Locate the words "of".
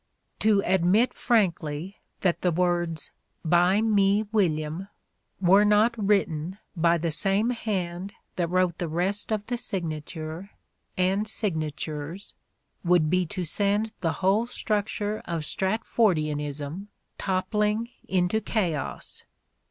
9.31-9.45, 15.25-15.41